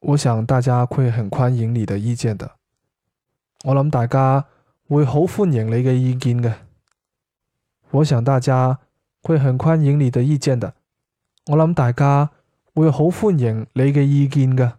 [0.00, 2.52] 我想大家会很欢迎你的意见的。
[3.64, 4.46] 我谂大家
[4.88, 6.52] 会好欢迎你嘅意见嘅。
[7.90, 8.78] 我想大家
[9.22, 10.74] 会很欢迎你的意见的。
[11.46, 12.30] 我谂大家
[12.74, 14.72] 会好欢迎你嘅意见嘅。